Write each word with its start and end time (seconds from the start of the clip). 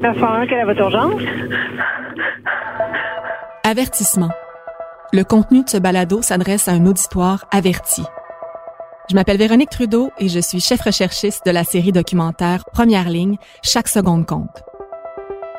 911, 0.00 0.48
quelle 0.48 0.58
est 0.58 0.64
votre 0.64 0.80
urgence? 0.80 1.22
Avertissement. 3.62 4.30
Le 5.12 5.22
contenu 5.22 5.62
de 5.62 5.68
ce 5.68 5.76
balado 5.76 6.20
s'adresse 6.20 6.66
à 6.66 6.72
un 6.72 6.84
auditoire 6.86 7.44
averti. 7.52 8.02
Je 9.08 9.14
m'appelle 9.14 9.36
Véronique 9.36 9.70
Trudeau 9.70 10.10
et 10.18 10.28
je 10.28 10.40
suis 10.40 10.58
chef 10.58 10.80
recherchiste 10.80 11.46
de 11.46 11.52
la 11.52 11.62
série 11.62 11.92
documentaire 11.92 12.64
Première 12.72 13.08
ligne, 13.08 13.36
Chaque 13.62 13.86
seconde 13.86 14.26
compte. 14.26 14.64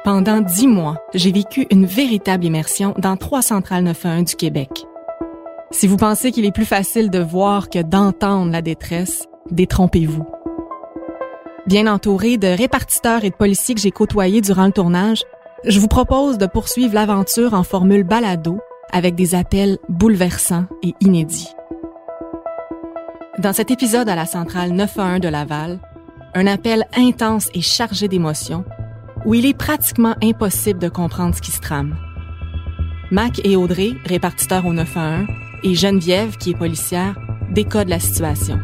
Pendant 0.03 0.41
dix 0.41 0.67
mois, 0.67 0.97
j'ai 1.13 1.31
vécu 1.31 1.65
une 1.71 1.85
véritable 1.85 2.43
immersion 2.43 2.93
dans 2.97 3.15
trois 3.15 3.41
centrales 3.41 3.83
911 3.85 4.25
du 4.25 4.35
Québec. 4.35 4.85
Si 5.71 5.87
vous 5.87 5.97
pensez 5.97 6.33
qu'il 6.33 6.45
est 6.45 6.53
plus 6.53 6.65
facile 6.65 7.09
de 7.09 7.19
voir 7.19 7.69
que 7.69 7.81
d'entendre 7.81 8.51
la 8.51 8.61
détresse, 8.61 9.27
détrompez-vous. 9.49 10.34
Bien 11.67 11.87
entouré 11.87 12.37
de 12.37 12.47
répartiteurs 12.47 13.23
et 13.23 13.31
de 13.31 13.35
policiers 13.35 13.73
que 13.73 13.81
j'ai 13.81 13.89
côtoyés 13.89 14.41
durant 14.41 14.67
le 14.67 14.71
tournage, 14.71 15.23
je 15.65 15.79
vous 15.79 15.87
propose 15.87 16.37
de 16.37 16.45
poursuivre 16.45 16.93
l'aventure 16.93 17.55
en 17.55 17.63
formule 17.63 18.03
balado 18.03 18.59
avec 18.91 19.15
des 19.15 19.33
appels 19.33 19.79
bouleversants 19.89 20.65
et 20.83 20.93
inédits. 21.01 21.49
Dans 23.39 23.51
cet 23.51 23.71
épisode 23.71 24.07
à 24.07 24.15
la 24.15 24.27
centrale 24.27 24.73
911 24.73 25.19
de 25.21 25.27
Laval, 25.27 25.79
un 26.35 26.45
appel 26.45 26.85
intense 26.95 27.49
et 27.55 27.61
chargé 27.61 28.07
d'émotions 28.07 28.63
où 29.25 29.33
il 29.33 29.47
est 29.47 29.57
pratiquement 29.57 30.15
impossible 30.21 30.79
de 30.79 30.89
comprendre 30.89 31.33
ce 31.33 31.41
qui 31.41 31.51
se 31.51 31.61
trame. 31.61 31.95
Mac 33.09 33.41
et 33.43 33.55
Audrey, 33.55 33.93
répartiteurs 34.05 34.67
au 34.67 34.73
911, 34.73 35.27
et 35.63 35.73
Geneviève, 35.73 36.37
qui 36.37 36.51
est 36.51 36.57
policière, 36.57 37.15
décodent 37.49 37.89
la 37.89 37.99
situation. 37.99 38.59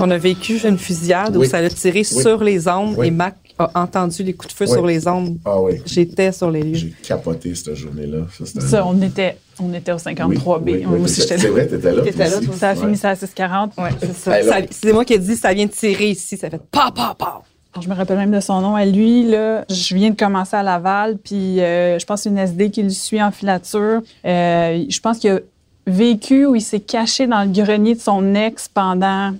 On 0.00 0.10
a 0.10 0.18
vécu 0.18 0.58
une 0.66 0.78
fusillade 0.78 1.36
où 1.36 1.44
ça 1.44 1.58
a 1.58 1.68
tiré 1.68 2.00
Oui. 2.00 2.04
sur 2.04 2.42
les 2.44 2.68
ondes 2.68 2.94
Oui. 2.98 3.06
et 3.08 3.10
Mac 3.10 3.34
a 3.58 3.70
entendu 3.74 4.22
les 4.22 4.34
coups 4.34 4.52
de 4.52 4.56
feu 4.58 4.66
Oui. 4.66 4.72
sur 4.72 4.86
les 4.86 5.08
ondes. 5.08 5.38
Ah 5.44 5.60
oui. 5.60 5.80
J'étais 5.86 6.30
sur 6.32 6.50
les 6.50 6.62
lieux. 6.62 6.74
J'ai 6.74 6.94
capoté 7.02 7.54
cette 7.54 7.74
journée-là. 7.74 8.18
Ça, 8.60 8.84
on 8.86 9.00
était, 9.00 9.38
on 9.58 9.72
était 9.72 9.92
au 9.92 9.98
53B. 9.98 10.62
Oui, 10.66 10.72
oui, 10.74 10.84
Moi 10.84 10.96
oui, 10.98 11.04
aussi, 11.04 11.20
t'étais- 11.22 11.36
j'étais 11.38 11.40
C'est 11.42 11.48
vrai, 11.48 11.66
t'étais 11.66 11.92
là. 11.92 12.02
T'étais 12.02 12.28
là, 12.28 12.40
toi 12.40 12.54
Ça 12.58 12.68
a 12.70 12.74
Ouais. 12.74 12.80
fini 12.80 12.96
ça 12.98 13.10
à 13.10 13.16
640. 13.16 13.72
Ouais, 13.78 13.88
c'est 14.00 14.14
ça. 14.14 14.42
Ça- 14.42 14.56
C'est 14.70 14.92
moi 14.92 15.04
qui 15.06 15.14
ai 15.14 15.18
dit 15.18 15.34
ça 15.36 15.54
vient 15.54 15.64
de 15.66 15.70
tirer 15.70 16.10
ici. 16.10 16.36
Ça 16.36 16.50
fait 16.50 16.60
pa, 16.70 16.90
pa, 16.94 17.14
pa. 17.18 17.42
Je 17.80 17.88
me 17.88 17.94
rappelle 17.94 18.16
même 18.18 18.30
de 18.30 18.40
son 18.40 18.60
nom 18.60 18.74
à 18.74 18.84
lui. 18.86 19.24
Là. 19.26 19.64
Je 19.70 19.94
viens 19.94 20.10
de 20.10 20.16
commencer 20.16 20.56
à 20.56 20.62
Laval, 20.62 21.16
puis 21.22 21.60
euh, 21.60 21.98
je 21.98 22.04
pense 22.06 22.20
que 22.20 22.22
c'est 22.24 22.28
une 22.30 22.38
SD 22.38 22.70
qui 22.70 22.82
le 22.82 22.88
suit 22.90 23.22
en 23.22 23.30
filature. 23.30 24.00
Euh, 24.26 24.84
je 24.88 25.00
pense 25.00 25.18
qu'il 25.18 25.30
a 25.30 25.40
vécu 25.86 26.46
ou 26.46 26.54
il 26.56 26.62
s'est 26.62 26.80
caché 26.80 27.26
dans 27.26 27.42
le 27.44 27.50
grenier 27.50 27.94
de 27.94 28.00
son 28.00 28.34
ex 28.34 28.68
pendant 28.68 29.32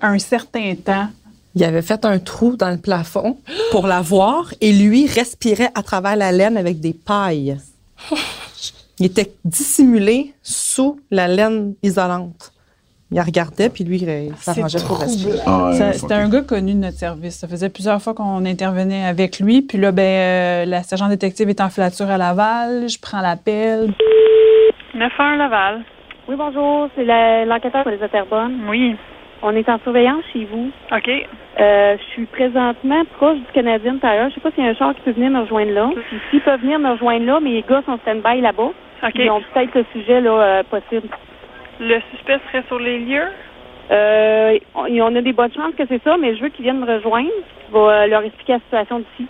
un 0.00 0.18
certain 0.18 0.74
temps. 0.74 1.08
Il 1.54 1.64
avait 1.64 1.82
fait 1.82 2.04
un 2.04 2.18
trou 2.18 2.56
dans 2.56 2.70
le 2.70 2.76
plafond 2.76 3.38
pour 3.70 3.86
la 3.86 4.02
voir 4.02 4.52
et 4.60 4.72
lui 4.72 5.06
respirait 5.06 5.70
à 5.74 5.82
travers 5.82 6.16
la 6.16 6.32
laine 6.32 6.56
avec 6.56 6.80
des 6.80 6.92
pailles. 6.92 7.56
Il 8.98 9.06
était 9.06 9.32
dissimulé 9.44 10.32
sous 10.42 11.00
la 11.10 11.28
laine 11.28 11.74
isolante. 11.82 12.52
Il 13.10 13.18
la 13.18 13.22
regardait, 13.22 13.68
puis 13.68 13.84
lui, 13.84 13.98
il 13.98 14.34
s'arrangeait 14.36 14.84
pour 14.84 14.98
respirer. 14.98 15.38
Ah, 15.46 15.68
ouais, 15.68 15.92
C'était 15.92 16.14
un 16.14 16.28
gars 16.28 16.40
connu 16.40 16.72
de 16.72 16.78
notre 16.78 16.96
service. 16.96 17.38
Ça 17.38 17.46
faisait 17.46 17.68
plusieurs 17.68 18.02
fois 18.02 18.14
qu'on 18.14 18.44
intervenait 18.44 19.04
avec 19.04 19.38
lui. 19.38 19.62
Puis 19.62 19.78
là, 19.78 19.92
ben, 19.92 20.02
euh, 20.02 20.64
la 20.64 20.82
sergent 20.82 21.08
détective 21.08 21.48
est 21.48 21.60
en 21.60 21.68
filature 21.68 22.10
à 22.10 22.18
Laval. 22.18 22.88
Je 22.88 22.98
prends 22.98 23.20
l'appel. 23.20 23.92
9-1 24.94 25.36
Laval. 25.36 25.84
Oui, 26.28 26.34
bonjour, 26.36 26.88
c'est 26.96 27.04
l'enquêteur 27.44 27.84
pour 27.84 27.92
les. 27.92 27.98
Oui. 28.68 28.96
On 29.48 29.54
est 29.54 29.68
en 29.68 29.78
surveillance 29.78 30.24
chez 30.32 30.44
vous. 30.44 30.72
OK. 30.90 31.08
Euh, 31.08 31.96
je 31.96 32.02
suis 32.14 32.26
présentement 32.26 33.04
proche 33.16 33.38
du 33.38 33.52
Canadien 33.54 33.96
Tire. 33.98 34.28
Je 34.28 34.34
sais 34.34 34.40
pas 34.40 34.50
s'il 34.50 34.64
y 34.64 34.66
a 34.66 34.70
un 34.70 34.74
char 34.74 34.92
qui 34.92 35.02
peut 35.02 35.12
venir 35.12 35.30
me 35.30 35.42
rejoindre 35.42 35.70
là. 35.70 35.88
Puis 35.94 36.18
S'ils 36.30 36.40
peuvent 36.40 36.60
venir 36.60 36.80
me 36.80 36.90
rejoindre 36.90 37.24
là, 37.24 37.38
mes 37.38 37.62
gars 37.62 37.80
sont 37.86 37.96
stand-by 37.98 38.40
là-bas. 38.40 38.72
OK. 39.04 39.12
Ils 39.14 39.30
ont 39.30 39.40
peut-être 39.54 39.72
le 39.72 39.84
sujet 39.92 40.20
là 40.20 40.32
euh, 40.32 40.62
possible. 40.64 41.08
Le 41.78 42.00
suspect 42.10 42.40
serait 42.48 42.64
sur 42.66 42.80
les 42.80 42.98
lieux? 42.98 43.28
Euh, 43.92 44.58
on, 44.74 45.14
a 45.14 45.22
des 45.22 45.32
bonnes 45.32 45.52
chances 45.52 45.76
que 45.78 45.86
c'est 45.86 46.02
ça, 46.02 46.16
mais 46.16 46.34
je 46.34 46.42
veux 46.42 46.48
qu'ils 46.48 46.64
viennent 46.64 46.80
me 46.80 46.92
rejoindre. 46.92 47.30
Je 47.68 47.72
vais 47.72 47.78
euh, 47.78 48.06
leur 48.08 48.22
expliquer 48.22 48.54
la 48.54 48.58
situation 48.58 48.98
d'ici. 48.98 49.28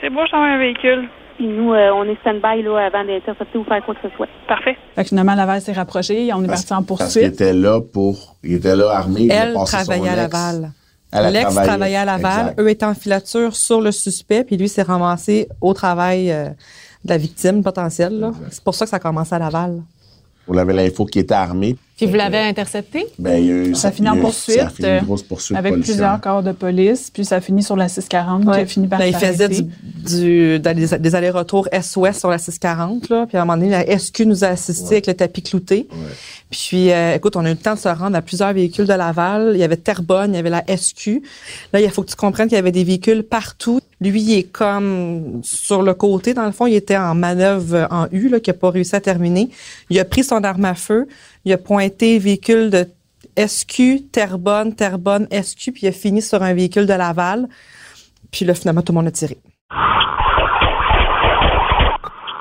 C'est 0.00 0.10
beau, 0.10 0.22
je 0.28 0.34
un 0.34 0.58
véhicule. 0.58 1.08
Puis 1.36 1.46
nous, 1.46 1.72
euh, 1.72 1.90
on 1.94 2.04
est 2.04 2.18
stand-by 2.20 2.62
là 2.62 2.86
avant 2.86 3.04
d'intercepter 3.04 3.58
ou 3.58 3.64
faire 3.64 3.84
quoi 3.84 3.94
que 3.94 4.08
ce 4.08 4.14
soit. 4.16 4.26
Parfait. 4.48 4.76
Fait 4.94 5.02
que 5.02 5.08
finalement, 5.08 5.34
Laval 5.34 5.60
s'est 5.60 5.72
rapproché. 5.72 6.32
On 6.32 6.42
est 6.42 6.46
Parce, 6.46 6.64
parti 6.64 6.72
en 6.74 6.82
parce 6.82 7.12
qu'il 7.12 7.22
poursuite. 7.22 7.34
était 7.40 7.52
là 7.52 7.80
pour. 7.80 8.36
Il 8.42 8.54
était 8.54 8.74
là 8.76 8.90
armé. 8.90 9.22
il 9.22 9.30
Elle 9.32 9.54
son 9.54 9.64
travaillait 9.64 10.08
à 10.08 10.12
ex. 10.12 10.32
Laval. 10.32 10.70
Elle 11.12 11.24
a 11.26 11.30
L'ex 11.30 11.54
travaillait 11.54 11.96
à 11.96 12.04
Laval. 12.04 12.40
Exact. 12.40 12.60
Eux 12.60 12.68
étaient 12.70 12.84
en 12.86 12.94
filature 12.94 13.54
sur 13.54 13.80
le 13.80 13.92
suspect, 13.92 14.44
puis 14.44 14.56
lui 14.56 14.68
s'est 14.68 14.82
ramassé 14.82 15.48
au 15.60 15.72
travail 15.74 16.30
euh, 16.32 16.46
de 17.04 17.08
la 17.10 17.16
victime 17.18 17.62
potentielle. 17.62 18.30
C'est 18.50 18.64
pour 18.64 18.74
ça 18.74 18.86
que 18.86 18.90
ça 18.90 18.96
a 18.96 19.00
commencé 19.00 19.34
à 19.34 19.38
Laval. 19.38 19.82
On 20.48 20.56
avait 20.56 20.72
l'info 20.74 21.04
qu'il 21.06 21.22
était 21.22 21.34
armé. 21.34 21.76
Puis 21.96 22.04
vous 22.04 22.14
l'avez 22.14 22.36
intercepté? 22.38 23.06
Ben, 23.18 23.38
il 23.38 23.46
y 23.46 23.50
a 23.50 23.54
eu, 23.54 23.74
Ça 23.74 23.90
finit 23.90 24.06
il 24.06 24.08
y 24.08 24.10
en 24.10 24.14
a 24.14 24.18
eu- 24.18 24.20
poursuite, 24.20 24.56
Ça 24.58 24.66
a 24.66 24.70
fini 24.70 24.88
une 24.88 25.04
grosse 25.06 25.22
poursuite 25.22 25.56
avec 25.56 25.72
policière. 25.72 25.94
plusieurs 25.96 26.20
corps 26.20 26.42
de 26.42 26.52
police. 26.52 27.10
Puis 27.10 27.24
ça 27.24 27.40
finit 27.40 27.62
sur 27.62 27.74
la 27.74 27.88
640 27.88 28.42
qui 28.42 28.48
Ouais. 28.48 28.60
a 28.60 28.66
fini 28.66 28.86
par 28.86 28.98
Là, 28.98 29.06
il 29.08 29.14
faisait 29.16 29.48
du, 29.48 29.62
du- 29.62 30.58
des, 30.60 30.98
des 30.98 31.14
allers-retours 31.14 31.68
est-ouest 31.72 32.20
sur 32.20 32.28
la 32.30 32.36
640. 32.36 33.08
Là. 33.08 33.24
Puis 33.26 33.38
à 33.38 33.42
un 33.42 33.44
moment 33.46 33.56
donné, 33.56 33.70
la 33.70 33.98
SQ 33.98 34.26
nous 34.26 34.44
a 34.44 34.48
assisté 34.48 34.96
avec 34.96 35.06
le 35.06 35.14
tapis 35.14 35.42
clouté. 35.42 35.88
Ouais. 35.90 35.96
Puis, 36.50 36.92
euh, 36.92 37.14
écoute, 37.14 37.34
on 37.34 37.44
a 37.46 37.48
eu 37.48 37.54
le 37.54 37.56
temps 37.58 37.74
de 37.74 37.78
se 37.80 37.88
rendre 37.88 38.14
à 38.14 38.20
plusieurs 38.22 38.52
véhicules 38.52 38.86
de 38.86 38.92
Laval. 38.92 39.52
Il 39.54 39.58
y 39.58 39.64
avait 39.64 39.76
Terrebonne, 39.78 40.34
il 40.34 40.36
y 40.36 40.38
avait 40.38 40.50
la 40.50 40.64
SQ. 40.68 41.22
Là, 41.72 41.80
il 41.80 41.88
faut 41.90 42.02
que 42.02 42.10
tu 42.10 42.16
comprennes 42.16 42.48
qu'il 42.48 42.56
y 42.56 42.58
avait 42.58 42.72
des 42.72 42.84
véhicules 42.84 43.22
partout. 43.22 43.80
Lui, 44.00 44.20
il 44.20 44.38
est 44.38 44.52
comme 44.52 45.40
sur 45.42 45.82
le 45.82 45.94
côté, 45.94 46.34
dans 46.34 46.44
le 46.44 46.52
fond, 46.52 46.66
il 46.66 46.74
était 46.74 46.98
en 46.98 47.14
manœuvre 47.14 47.86
en 47.90 48.06
U, 48.12 48.28
là, 48.28 48.40
qui 48.40 48.50
n'a 48.50 48.54
pas 48.54 48.70
réussi 48.70 48.94
à 48.94 49.00
terminer. 49.00 49.48
Il 49.88 49.98
a 49.98 50.04
pris 50.04 50.22
son 50.22 50.44
arme 50.44 50.66
à 50.66 50.74
feu, 50.74 51.06
il 51.46 51.52
a 51.52 51.58
pointé 51.58 52.18
véhicule 52.18 52.68
de 52.70 52.86
SQ, 53.38 54.10
Terrebonne, 54.12 54.74
Terrebonne, 54.74 55.26
SQ, 55.32 55.72
puis 55.72 55.82
il 55.82 55.88
a 55.88 55.92
fini 55.92 56.20
sur 56.20 56.42
un 56.42 56.52
véhicule 56.52 56.86
de 56.86 56.92
Laval. 56.92 57.48
Puis 58.30 58.44
là, 58.44 58.54
finalement, 58.54 58.82
tout 58.82 58.92
le 58.92 58.98
monde 58.98 59.08
a 59.08 59.10
tiré. 59.10 59.38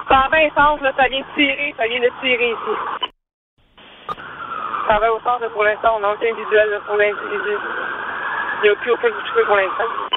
Ça 0.09 0.27
va 0.31 0.37
sens, 0.55 0.81
là, 0.81 0.91
ça 0.97 1.07
vient 1.07 1.19
de 1.19 1.35
tirer, 1.35 1.73
ça 1.77 1.87
vient 1.87 1.99
de 1.99 2.11
tirer 2.22 2.49
ici. 2.51 2.75
Ça 4.87 4.99
va 4.99 5.11
au 5.11 5.19
sens, 5.19 5.39
là, 5.41 5.49
pour 5.53 5.63
l'instant, 5.63 5.95
on 5.97 5.99
n'a 6.01 6.11
aucun 6.11 6.33
visuel 6.35 6.69
là, 6.69 6.79
pour 6.85 6.95
l'individu. 6.97 7.57
Il 8.63 8.63
n'y 8.63 8.69
a 8.69 8.75
plus 8.75 8.91
aucun 8.91 9.09
coup 9.09 9.39
de 9.39 9.45
pour 9.45 9.55
l'instant. 9.55 10.15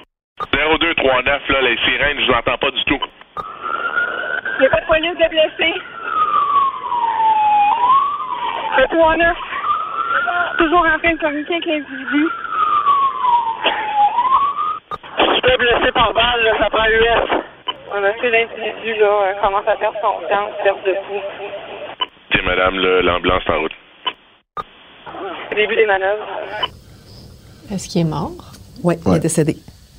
0239, 0.66 1.48
là, 1.50 1.60
les 1.62 1.76
sirènes, 1.78 2.18
je 2.20 2.26
vous 2.26 2.32
entends 2.32 2.58
pas 2.58 2.70
du 2.70 2.84
tout. 2.84 2.98
Il 4.58 4.60
n'y 4.60 4.66
a 4.66 4.70
pas 4.70 4.80
de 4.80 4.86
police 4.86 5.12
de 5.12 5.28
blessés. 5.28 5.74
Le 8.78 8.84
3-9. 8.84 9.34
Toujours 10.58 10.80
en 10.80 10.98
train 10.98 11.12
de 11.12 11.18
communiquer 11.20 11.54
avec 11.54 11.66
l'individu. 11.66 12.26
Je 15.18 15.48
suis 15.48 15.56
blessé 15.58 15.92
par 15.92 16.12
balle, 16.12 16.42
là, 16.42 16.58
ça 16.58 16.70
prend 16.70 16.86
l'US. 16.86 17.42
On 17.94 18.04
a 18.04 18.12
fait 18.14 18.30
l'individu, 18.30 19.00
là, 19.00 19.06
euh, 19.06 19.34
commence 19.40 19.66
à 19.66 19.76
perdre 19.76 19.98
confiance, 20.00 20.50
perdre 20.62 20.82
de 20.84 20.92
pouls. 21.06 21.22
Ok, 22.34 22.42
madame, 22.44 22.78
là, 22.78 23.02
l'ambulance 23.02 23.42
est 23.46 23.52
en 23.52 23.60
route. 23.60 23.72
Début 25.54 25.76
des 25.76 25.86
manœuvres. 25.86 26.26
Est-ce 27.72 27.88
qu'il 27.88 28.00
est 28.02 28.10
mort? 28.10 28.32
Oui, 28.82 28.94
il 29.06 29.14
est 29.14 29.20
décédé. 29.20 29.56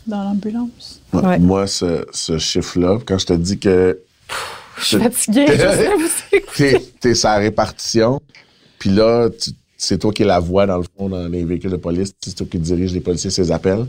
Dans 0.10 0.24
l'ambulance. 0.24 1.02
Moi, 1.14 1.22
Ouais. 1.24 1.40
moi, 1.40 1.68
ce, 1.68 2.06
ce 2.12 2.38
chiffre-là, 2.40 2.98
quand 3.06 3.18
je 3.20 3.26
te 3.28 3.34
dis 3.34 3.60
que 3.60 4.00
Je 4.80 4.84
suis 4.86 4.98
fatiguée. 4.98 5.46
je 5.50 5.58
sais 5.58 5.90
vous 5.96 6.40
t'es, 6.58 6.80
t'es 7.00 7.16
sa 7.16 7.36
répartition, 7.36 8.20
puis 8.80 8.90
là, 8.90 9.30
tu- 9.30 9.52
c'est 9.78 9.98
toi 10.00 10.12
qui 10.12 10.24
es 10.24 10.26
la 10.26 10.40
voix, 10.40 10.66
dans 10.66 10.78
le 10.78 10.84
fond, 10.98 11.10
dans 11.10 11.28
les 11.28 11.44
véhicules 11.44 11.70
de 11.72 11.78
police, 11.78 12.12
c'est 12.22 12.36
toi 12.36 12.48
qui 12.50 12.58
dirige 12.60 12.92
les 12.94 13.00
policiers, 13.02 13.30
ces 13.30 13.52
appels. 13.52 13.86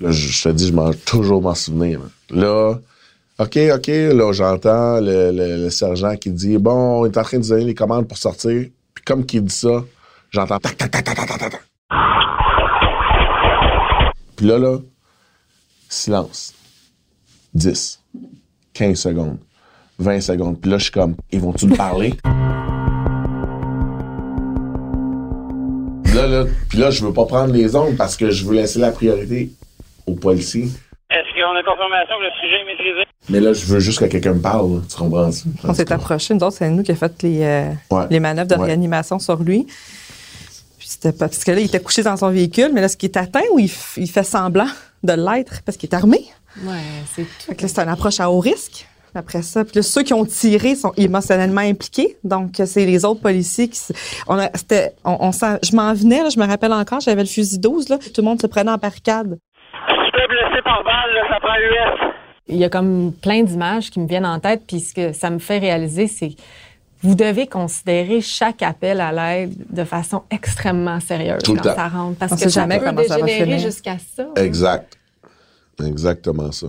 Là, 0.00 0.10
je, 0.12 0.28
je 0.28 0.42
te 0.44 0.48
dis, 0.50 0.68
je 0.68 0.72
m'en 0.72 0.92
toujours 0.92 1.42
m'en 1.42 1.54
souvenir. 1.54 2.00
Là, 2.30 2.74
OK, 3.38 3.58
OK, 3.74 3.86
là, 3.88 4.32
j'entends 4.32 5.00
le, 5.00 5.32
le- 5.32 5.64
le 5.64 5.70
sergent 5.70 6.16
qui 6.16 6.30
dit, 6.30 6.56
bon, 6.58 7.00
on 7.00 7.04
est 7.06 7.16
en 7.18 7.22
train 7.22 7.38
de 7.38 7.48
donner 7.48 7.64
les 7.64 7.74
commandes 7.74 8.06
pour 8.06 8.16
sortir. 8.18 8.66
Puis 8.94 9.04
comme 9.04 9.24
qu'il 9.26 9.42
dit 9.44 9.54
ça, 9.54 9.84
j'entends 10.30 10.58
tac, 10.58 10.76
tac, 10.76 10.90
tac, 10.90 11.04
tac, 11.04 11.16
tac, 11.16 11.26
tac, 11.28 11.38
tac, 11.38 11.50
tac. 11.52 11.62
Puis 14.36 14.46
là, 14.46 14.58
là, 14.58 14.78
silence. 15.88 16.52
10, 17.54 18.00
15 18.74 18.98
secondes, 18.98 19.38
20 19.98 20.20
secondes. 20.20 20.60
Puis 20.60 20.70
là, 20.70 20.78
je 20.78 20.84
suis 20.84 20.92
comme, 20.92 21.16
ils 21.32 21.40
vont-tu 21.40 21.66
me 21.66 21.76
parler? 21.76 22.14
Puis 26.04 26.14
là, 26.14 26.26
là, 26.26 26.44
puis 26.68 26.78
là, 26.78 26.90
je 26.90 27.04
veux 27.04 27.12
pas 27.12 27.26
prendre 27.26 27.52
les 27.52 27.74
ondes 27.76 27.96
parce 27.96 28.16
que 28.16 28.30
je 28.30 28.44
veux 28.46 28.54
laisser 28.54 28.78
la 28.78 28.90
priorité 28.92 29.50
aux 30.06 30.14
policiers. 30.14 30.68
Est-ce 31.10 31.34
qu'on 31.34 31.56
a 31.56 31.62
confirmation 31.62 32.14
que 32.18 32.24
le 32.24 32.30
sujet 32.40 32.60
est 32.60 32.64
maîtrisé? 32.64 33.04
Mais 33.28 33.40
là, 33.40 33.52
je 33.52 33.64
veux 33.66 33.80
juste 33.80 33.98
que 34.00 34.04
quelqu'un 34.06 34.34
me 34.34 34.40
parle. 34.40 34.76
là. 34.76 34.80
Tu 34.88 34.96
comprends? 34.96 35.30
On 35.64 35.74
s'est 35.74 35.92
approché. 35.92 36.34
Nous 36.34 36.40
autres, 36.42 36.56
c'est 36.56 36.70
nous 36.70 36.82
qui 36.82 36.90
avons 36.92 37.00
fait 37.00 37.22
les, 37.22 37.42
euh, 37.42 37.70
Ouais. 37.90 38.04
les 38.10 38.20
manœuvres 38.20 38.48
de 38.48 38.54
Ouais. 38.56 38.66
réanimation 38.66 39.18
sur 39.18 39.42
lui. 39.42 39.64
Puis 40.78 40.88
C'était 40.88 41.12
pas 41.12 41.28
parce 41.28 41.42
que 41.44 41.50
là, 41.52 41.60
il 41.60 41.66
était 41.66 41.80
couché 41.80 42.02
dans 42.02 42.16
son 42.16 42.30
véhicule, 42.30 42.70
mais 42.72 42.80
là, 42.80 42.86
est-ce 42.86 42.96
qu'il 42.96 43.08
est 43.10 43.16
atteint 43.16 43.42
ou 43.52 43.58
il, 43.58 43.66
f- 43.66 43.94
il 43.96 44.10
fait 44.10 44.22
semblant 44.24 44.68
de 45.06 45.12
l'être 45.12 45.62
parce 45.64 45.76
qu'il 45.78 45.88
est 45.88 45.94
armé? 45.94 46.24
Ouais, 46.64 46.74
c'est 47.14 47.22
tout. 47.22 47.46
Fait 47.46 47.54
que 47.54 47.62
là, 47.62 47.68
c'est 47.68 47.80
une 47.82 47.88
approche 47.88 48.20
à 48.20 48.30
haut 48.30 48.40
risque. 48.40 48.86
Après 49.14 49.40
ça, 49.40 49.64
puis 49.64 49.76
là, 49.76 49.82
ceux 49.82 50.02
qui 50.02 50.12
ont 50.12 50.26
tiré 50.26 50.74
sont 50.74 50.92
émotionnellement 50.98 51.62
impliqués. 51.62 52.18
Donc, 52.22 52.50
c'est 52.66 52.84
les 52.84 53.02
autres 53.06 53.22
policiers 53.22 53.66
qui... 53.68 53.80
On 54.28 54.38
a, 54.38 54.50
c'était, 54.54 54.92
on, 55.04 55.16
on 55.20 55.32
s'en- 55.32 55.56
je 55.62 55.74
m'en 55.74 55.94
venais, 55.94 56.22
là, 56.22 56.28
je 56.28 56.38
me 56.38 56.46
rappelle 56.46 56.74
encore, 56.74 57.00
j'avais 57.00 57.22
le 57.22 57.28
fusil 57.28 57.58
12, 57.58 57.88
là. 57.88 57.96
Tout 57.96 58.10
le 58.18 58.24
monde 58.24 58.42
se 58.42 58.46
prenait 58.46 58.70
en 58.70 58.76
barricade. 58.76 59.38
Si 59.88 59.94
tu 59.94 60.12
peux 60.12 60.28
blessé 60.28 60.60
par 60.62 60.84
balle, 60.84 61.14
là, 61.14 61.22
ça 61.30 61.40
prend 61.40 61.54
US. 61.54 62.12
Il 62.48 62.56
y 62.58 62.64
a 62.64 62.68
comme 62.68 63.12
plein 63.22 63.42
d'images 63.42 63.88
qui 63.90 64.00
me 64.00 64.06
viennent 64.06 64.26
en 64.26 64.38
tête, 64.38 64.64
puis 64.68 64.80
ce 64.80 64.92
que 64.92 65.12
ça 65.14 65.30
me 65.30 65.38
fait 65.38 65.58
réaliser, 65.58 66.08
c'est 66.08 66.28
que 66.28 66.34
vous 67.02 67.14
devez 67.14 67.46
considérer 67.46 68.20
chaque 68.20 68.62
appel 68.62 69.00
à 69.00 69.12
l'aide 69.12 69.54
de 69.70 69.84
façon 69.84 70.22
extrêmement 70.30 70.98
sérieuse 71.00 71.42
Tout 71.42 71.54
le 71.54 71.60
quand 71.60 71.70
temps. 71.70 71.76
ça 71.76 71.88
rentre, 71.88 72.18
parce 72.18 72.32
On 72.32 72.36
que 72.36 72.42
sait 72.42 72.50
ça 72.50 72.60
jamais 72.62 72.78
peut 72.78 72.86
comment 72.86 73.02
ça 73.04 73.18
va 73.18 73.22
dégénérer 73.26 73.44
finir. 73.58 73.66
jusqu'à 73.70 73.96
ça. 73.98 74.26
Exact. 74.36 74.96
Exactement 75.84 76.50
ça. 76.52 76.68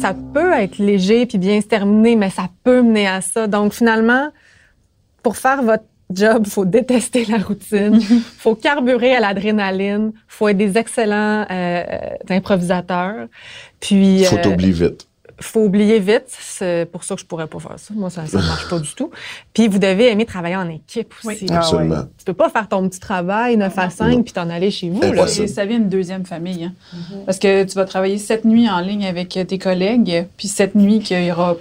Ça 0.00 0.14
peut 0.34 0.52
être 0.52 0.78
léger 0.78 1.26
puis 1.26 1.38
bien 1.38 1.60
se 1.60 1.66
terminer, 1.68 2.16
mais 2.16 2.30
ça 2.30 2.48
peut 2.64 2.82
mener 2.82 3.06
à 3.06 3.20
ça. 3.20 3.46
Donc 3.46 3.72
finalement, 3.72 4.30
pour 5.22 5.36
faire 5.36 5.62
votre 5.62 5.84
job, 6.10 6.46
faut 6.48 6.64
détester 6.64 7.24
la 7.26 7.38
routine, 7.38 8.00
faut 8.38 8.56
carburer 8.56 9.14
à 9.14 9.20
l'adrénaline, 9.20 10.12
faut 10.26 10.48
être 10.48 10.56
des 10.56 10.76
excellents 10.76 11.46
euh, 11.48 11.84
improvisateurs, 12.30 13.28
puis 13.78 14.24
Faut 14.24 14.36
euh, 14.36 14.42
t'oublier 14.42 14.72
vite. 14.72 15.08
Faut 15.40 15.60
oublier 15.64 15.98
vite. 15.98 16.24
C'est 16.28 16.88
pour 16.90 17.04
ça 17.04 17.14
que 17.14 17.20
je 17.20 17.26
pourrais 17.26 17.46
pas 17.46 17.58
faire 17.58 17.78
ça. 17.78 17.92
Moi, 17.94 18.10
ça, 18.10 18.26
ça 18.26 18.38
marche 18.38 18.68
pas 18.68 18.78
du 18.78 18.94
tout. 18.94 19.10
Puis 19.54 19.68
vous 19.68 19.78
devez 19.78 20.10
aimer 20.10 20.24
travailler 20.26 20.56
en 20.56 20.68
équipe 20.68 21.12
aussi. 21.24 21.46
Oui. 21.48 21.52
Absolument. 21.56 22.04
Tu 22.18 22.24
peux 22.24 22.32
pas 22.34 22.48
faire 22.48 22.68
ton 22.68 22.88
petit 22.88 23.00
travail 23.00 23.56
9 23.56 23.78
à 23.78 23.90
5 23.90 24.24
puis 24.24 24.32
t'en 24.32 24.48
aller 24.50 24.70
chez 24.70 24.90
vous. 24.90 25.00
Là. 25.00 25.08
Impossible. 25.08 25.44
Et 25.44 25.48
ça 25.48 25.64
vient 25.64 25.78
une 25.78 25.88
deuxième 25.88 26.24
famille. 26.26 26.64
hein. 26.64 26.72
Parce 27.26 27.38
que 27.38 27.64
tu 27.64 27.74
vas 27.74 27.84
travailler 27.84 28.18
sept 28.18 28.44
nuits 28.44 28.68
en 28.68 28.80
ligne 28.80 29.06
avec 29.06 29.30
tes 29.30 29.58
collègues, 29.58 30.26
puis 30.36 30.48
sept 30.48 30.74
nuits 30.74 31.00
qu'il 31.00 31.22
y 31.24 31.30
aura 31.32 31.56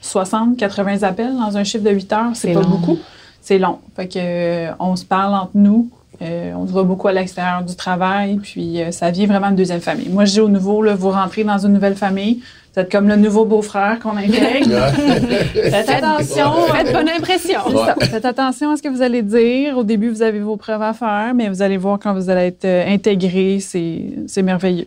60, 0.00 0.56
80 0.56 1.02
appels 1.02 1.34
dans 1.36 1.56
un 1.56 1.64
chiffre 1.64 1.84
de 1.84 1.90
8 1.90 2.12
heures, 2.12 2.30
c'est 2.34 2.48
C'est 2.48 2.54
pas 2.54 2.60
long. 2.62 2.68
beaucoup. 2.70 2.98
C'est 3.42 3.58
long. 3.58 3.78
Fait 3.96 4.06
que 4.08 4.18
euh, 4.18 4.70
on 4.78 4.96
se 4.96 5.04
parle 5.04 5.34
entre 5.34 5.52
nous. 5.54 5.90
euh, 6.22 6.52
on 6.54 6.66
se 6.66 6.72
voit 6.72 6.82
beaucoup 6.84 7.08
à 7.08 7.12
l'extérieur 7.12 7.62
du 7.64 7.74
travail, 7.76 8.36
puis 8.42 8.82
euh, 8.82 8.90
ça 8.92 9.10
vient 9.10 9.26
vraiment 9.26 9.48
une 9.48 9.56
deuxième 9.56 9.80
famille. 9.80 10.08
Moi, 10.10 10.26
je 10.26 10.32
dis 10.32 10.40
au 10.40 10.48
nouveau, 10.48 10.82
là, 10.82 10.94
vous 10.94 11.10
rentrez 11.10 11.44
dans 11.44 11.56
une 11.58 11.72
nouvelle 11.72 11.96
famille, 11.96 12.42
vous 12.72 12.80
êtes 12.80 12.92
comme 12.92 13.08
le 13.08 13.16
nouveau 13.16 13.44
beau-frère 13.44 13.98
qu'on 14.00 14.16
intègre. 14.16 14.86
Faites 15.54 15.88
attention. 15.88 16.52
Faites 16.72 16.92
bonne 16.92 17.08
impression. 17.08 17.60
Faites 18.00 18.24
attention 18.24 18.70
à 18.70 18.76
ce 18.76 18.82
que 18.82 18.88
vous 18.88 19.02
allez 19.02 19.22
dire. 19.22 19.76
Au 19.76 19.82
début, 19.82 20.08
vous 20.08 20.22
avez 20.22 20.38
vos 20.38 20.56
preuves 20.56 20.82
à 20.82 20.92
faire, 20.92 21.32
mais 21.34 21.48
vous 21.48 21.62
allez 21.62 21.76
voir 21.76 21.98
quand 21.98 22.14
vous 22.14 22.30
allez 22.30 22.46
être 22.46 22.64
euh, 22.64 22.86
intégré, 22.86 23.58
c'est 23.58 24.04
c'est 24.28 24.42
merveilleux. 24.42 24.86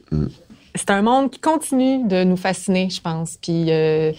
c'est 0.76 0.92
un 0.92 1.02
monde 1.02 1.30
qui 1.30 1.42
continue 1.42 2.08
de 2.08 2.24
nous 2.24 2.38
fasciner, 2.38 2.90
je 2.90 3.02
pense. 3.02 3.38
Puis 3.42 3.66
euh, 3.70 4.14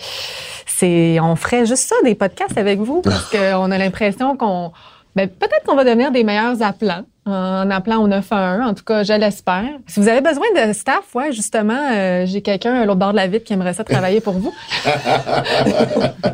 c'est, 0.67 1.19
on 1.21 1.35
ferait 1.35 1.65
juste 1.65 1.89
ça 1.89 1.97
des 2.05 2.15
podcasts 2.15 2.59
avec 2.59 2.81
vous 2.81 3.01
parce 3.01 3.31
qu'on 3.31 3.71
a 3.71 3.79
l'impression 3.79 4.37
qu'on, 4.37 4.73
ben, 5.17 5.27
peut-être 5.27 5.65
qu'on 5.65 5.77
va 5.77 5.85
devenir 5.85 6.13
des 6.13 6.23
meilleurs 6.23 6.61
appelants 6.61 7.05
en 7.27 7.71
appelant 7.71 8.03
au 8.03 8.09
911. 8.09 8.69
En 8.69 8.75
tout 8.75 8.85
cas, 8.85 9.03
je 9.03 9.13
l'espère. 9.15 9.65
Si 9.87 9.99
vous 10.01 10.09
avez 10.09 10.21
besoin 10.21 10.45
de 10.57 10.73
staff, 10.73 11.15
ouais, 11.15 11.33
justement, 11.33 11.79
euh, 11.93 12.27
j'ai 12.27 12.43
quelqu'un 12.43 12.75
à 12.75 12.85
l'autre 12.85 12.99
bord 12.99 13.13
de 13.13 13.17
la 13.17 13.27
vitre 13.27 13.45
qui 13.45 13.53
aimerait 13.55 13.73
ça 13.75 13.83
travailler 13.85 14.21
pour 14.21 14.35
vous. 14.35 14.53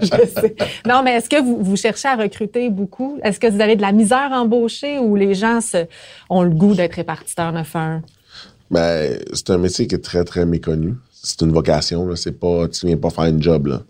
je 0.02 0.06
sais. 0.40 0.56
Non, 0.86 1.02
mais 1.04 1.14
est-ce 1.16 1.28
que 1.28 1.40
vous, 1.40 1.58
vous 1.62 1.76
cherchez 1.76 2.08
à 2.08 2.16
recruter 2.16 2.70
beaucoup? 2.70 3.18
Est-ce 3.22 3.38
que 3.40 3.46
vous 3.46 3.60
avez 3.60 3.76
de 3.76 3.82
la 3.82 3.92
misère 3.92 4.32
à 4.32 4.40
embaucher 4.40 4.98
ou 4.98 5.16
les 5.16 5.34
gens 5.34 5.60
se- 5.60 5.86
ont 6.28 6.42
le 6.42 6.50
goût 6.50 6.74
d'être 6.74 6.94
répartiteurs 6.94 7.52
911? 7.52 8.02
Ben, 8.70 9.18
c'est 9.32 9.50
un 9.50 9.58
métier 9.58 9.86
qui 9.86 9.94
est 9.94 10.04
très, 10.04 10.24
très 10.24 10.44
méconnu. 10.46 10.94
C'est 11.12 11.40
une 11.42 11.52
vocation, 11.52 12.06
là. 12.06 12.16
C'est 12.16 12.38
pas, 12.38 12.68
tu 12.68 12.86
viens 12.86 12.96
pas 12.96 13.10
faire 13.10 13.24
une 13.24 13.42
job, 13.42 13.66
là. 13.66 13.82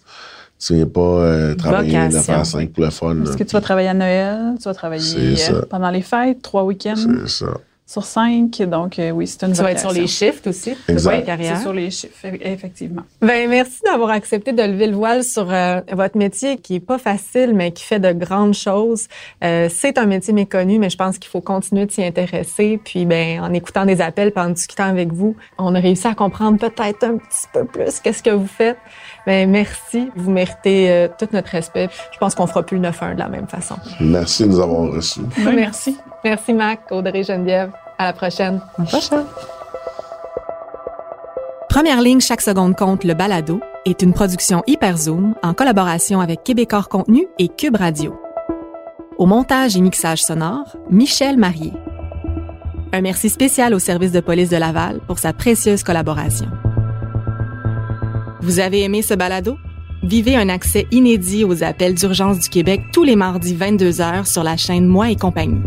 Tu 0.60 0.74
viens 0.74 0.86
pas 0.86 1.00
euh, 1.00 1.54
travailler 1.54 1.92
de 1.92 1.98
Vocation. 1.98 2.22
faire 2.22 2.46
5 2.46 2.70
pour 2.70 2.84
le 2.84 2.90
fun. 2.90 3.22
Est-ce 3.22 3.36
que 3.36 3.44
tu 3.44 3.52
vas 3.52 3.60
travailler 3.62 3.88
à 3.88 3.94
Noël? 3.94 4.56
Tu 4.58 4.64
vas 4.64 4.74
travailler 4.74 5.36
euh, 5.50 5.62
pendant 5.70 5.90
les 5.90 6.02
fêtes, 6.02 6.42
trois 6.42 6.64
week-ends 6.64 6.94
C'est 6.96 7.28
ça. 7.28 7.46
Sur 7.90 8.04
cinq. 8.04 8.62
Donc, 8.62 9.00
euh, 9.00 9.10
oui, 9.10 9.26
c'est 9.26 9.42
une 9.44 9.52
Tu 9.52 9.60
vas 9.62 9.72
être 9.72 9.80
sur 9.80 9.90
les 9.90 10.06
shifts 10.06 10.46
aussi. 10.46 10.76
Exact. 10.86 11.28
C'est 11.40 11.56
sur 11.56 11.72
les 11.72 11.90
chiffres, 11.90 12.24
e- 12.24 12.38
effectivement. 12.40 13.02
Ben, 13.20 13.50
merci 13.50 13.80
d'avoir 13.84 14.10
accepté 14.10 14.52
de 14.52 14.62
lever 14.62 14.86
le 14.86 14.94
voile 14.94 15.24
sur 15.24 15.50
euh, 15.50 15.80
votre 15.92 16.16
métier 16.16 16.58
qui 16.58 16.76
est 16.76 16.80
pas 16.80 16.98
facile, 16.98 17.52
mais 17.52 17.72
qui 17.72 17.82
fait 17.82 17.98
de 17.98 18.12
grandes 18.12 18.54
choses. 18.54 19.08
Euh, 19.42 19.68
c'est 19.68 19.98
un 19.98 20.06
métier 20.06 20.32
méconnu, 20.32 20.78
mais 20.78 20.88
je 20.88 20.96
pense 20.96 21.18
qu'il 21.18 21.30
faut 21.30 21.40
continuer 21.40 21.84
de 21.86 21.90
s'y 21.90 22.04
intéresser. 22.04 22.78
Puis, 22.84 23.06
ben, 23.06 23.40
en 23.40 23.52
écoutant 23.52 23.84
des 23.84 24.00
appels, 24.00 24.30
puis 24.30 24.44
en 24.44 24.50
discutant 24.50 24.84
avec 24.84 25.12
vous, 25.12 25.34
on 25.58 25.74
a 25.74 25.80
réussi 25.80 26.06
à 26.06 26.14
comprendre 26.14 26.58
peut-être 26.58 27.02
un 27.02 27.16
petit 27.16 27.48
peu 27.52 27.64
plus 27.64 27.98
qu'est-ce 27.98 28.22
que 28.22 28.30
vous 28.30 28.46
faites. 28.46 28.78
Ben, 29.26 29.50
merci. 29.50 30.10
Vous 30.14 30.30
méritez 30.30 30.92
euh, 30.92 31.08
tout 31.18 31.26
notre 31.32 31.50
respect. 31.50 31.88
Je 32.12 32.18
pense 32.18 32.36
qu'on 32.36 32.46
fera 32.46 32.62
plus 32.62 32.78
le 32.78 32.88
9-1 32.88 33.14
de 33.14 33.18
la 33.18 33.28
même 33.28 33.48
façon. 33.48 33.74
Merci 33.98 34.44
de 34.44 34.48
nous 34.50 34.60
avoir 34.60 34.92
reçus. 34.92 35.22
Oui, 35.38 35.56
merci. 35.56 35.96
Merci, 36.24 36.52
Mac, 36.52 36.80
Audrey, 36.90 37.22
Geneviève. 37.22 37.70
À 37.98 38.04
la 38.04 38.12
prochaine. 38.12 38.60
À 38.76 38.82
la 38.82 38.86
prochaine. 38.86 39.24
Première 41.68 42.02
ligne, 42.02 42.20
chaque 42.20 42.40
seconde 42.40 42.74
compte, 42.76 43.04
le 43.04 43.14
balado, 43.14 43.60
est 43.86 44.02
une 44.02 44.12
production 44.12 44.62
Hyperzoom 44.66 45.34
en 45.42 45.54
collaboration 45.54 46.20
avec 46.20 46.42
Québecor 46.42 46.88
Contenu 46.88 47.26
et 47.38 47.48
Cube 47.48 47.76
Radio. 47.76 48.20
Au 49.18 49.26
montage 49.26 49.76
et 49.76 49.80
mixage 49.80 50.22
sonore, 50.22 50.76
Michel 50.90 51.36
Marié. 51.36 51.72
Un 52.92 53.00
merci 53.02 53.28
spécial 53.28 53.72
au 53.72 53.78
service 53.78 54.12
de 54.12 54.20
police 54.20 54.50
de 54.50 54.56
Laval 54.56 55.00
pour 55.06 55.18
sa 55.18 55.32
précieuse 55.32 55.82
collaboration. 55.82 56.48
Vous 58.40 58.58
avez 58.58 58.82
aimé 58.82 59.02
ce 59.02 59.14
balado? 59.14 59.56
Vivez 60.02 60.36
un 60.36 60.48
accès 60.48 60.86
inédit 60.90 61.44
aux 61.44 61.62
appels 61.62 61.94
d'urgence 61.94 62.40
du 62.40 62.48
Québec 62.48 62.80
tous 62.92 63.04
les 63.04 63.16
mardis 63.16 63.54
22h 63.54 64.24
sur 64.24 64.42
la 64.42 64.56
chaîne 64.56 64.86
Moi 64.86 65.10
et 65.10 65.16
compagnie. 65.16 65.60